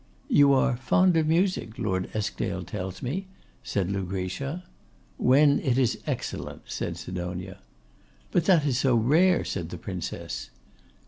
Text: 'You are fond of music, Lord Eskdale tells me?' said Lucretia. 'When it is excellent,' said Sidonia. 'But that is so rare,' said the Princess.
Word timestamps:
'You 0.29 0.51
are 0.53 0.77
fond 0.77 1.15
of 1.15 1.27
music, 1.27 1.77
Lord 1.77 2.09
Eskdale 2.15 2.63
tells 2.63 3.03
me?' 3.03 3.27
said 3.61 3.91
Lucretia. 3.91 4.63
'When 5.17 5.59
it 5.59 5.77
is 5.77 5.99
excellent,' 6.07 6.63
said 6.65 6.97
Sidonia. 6.97 7.59
'But 8.31 8.45
that 8.45 8.65
is 8.65 8.79
so 8.79 8.95
rare,' 8.95 9.45
said 9.45 9.69
the 9.69 9.77
Princess. 9.77 10.49